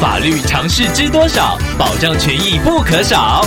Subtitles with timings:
[0.00, 1.58] 法律常识知多少？
[1.76, 3.44] 保障权益不可少。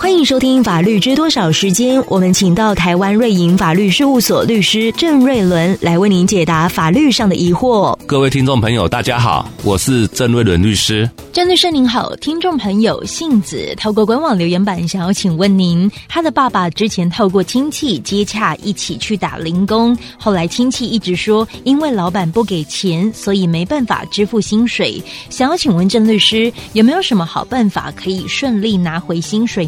[0.00, 7.94] 欢迎收听《法律知多少》时间，我们请到台湾瑞银法律事务所律师郑瑞伦来为您解答法律上的疑惑。
[8.06, 11.08] 各位听众朋友，大家好，我是郑瑞伦律师。
[11.34, 25.00] 郑律师您好，听众朋友杏子透过官网留言板想要请问您，他的爸爸之前透过亲戚接洽一起去打零工，后来亲戚一直说因为老板不给钱，所以没办法支付薪水。
[25.28, 29.66] 想要请问郑律师，有没有什么好办法可以顺利拿回薪水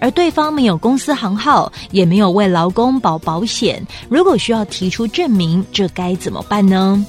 [0.00, 7.04] 而对方没有公司行号，也没有为劳工保保险，如果需要提出证明，这该怎么办呢？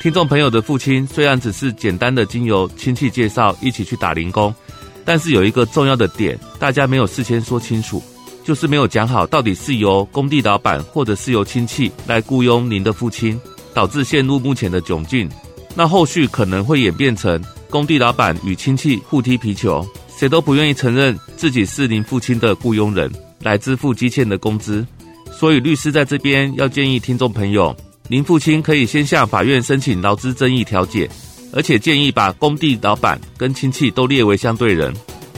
[0.00, 4.54] 听众朋友的父亲虽然只是简单的经由亲戚介绍一起去打零工，
[5.04, 8.02] 但是有一个重要的点，大家没有事先说清楚，
[8.44, 13.40] 就是没有讲好到底是由工地老板或者是由亲戚来雇佣您的父亲，
[13.72, 15.26] 导致陷入目前的窘境。
[15.74, 19.84] 那后续可能会演变成工地老板与亲戚互踢皮球，
[20.18, 24.86] 谁都不愿意承认自己是您父亲的雇佣人来支付积欠的工资。
[25.32, 27.74] 所以律师在这边要建议听众朋友。
[28.06, 31.08] 您父亲可以先向法院申请劳资争议调解，
[31.54, 34.92] 而且建议把工地老板跟亲戚都列为相对人。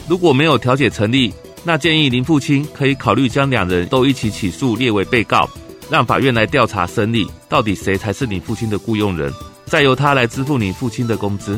[0.05, 5.49] 如果没有调解成立，那建议您父亲可以考虑将两人都一起起诉列为被告，
[5.89, 9.31] 让法院来调查审理，到底谁才是你父亲的雇佣人，
[9.65, 11.57] 再由他来支付你父亲的工资。